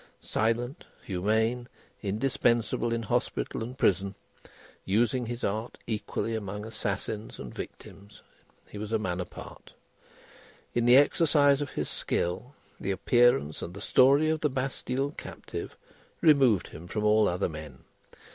[0.19, 1.67] Silent, humane,
[2.01, 4.15] indispensable in hospital and prison,
[4.83, 8.19] using his art equally among assassins and victims,
[8.67, 9.73] he was a man apart.
[10.73, 15.77] In the exercise of his skill, the appearance and the story of the Bastille Captive
[16.19, 17.83] removed him from all other men.